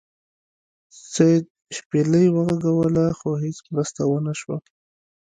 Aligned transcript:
سید 1.11 1.45
شپیلۍ 1.75 2.27
وغږوله 2.35 3.05
خو 3.17 3.29
هیڅ 3.43 3.57
مرسته 3.73 4.01
ونه 4.05 4.33
شوه. 4.39 4.57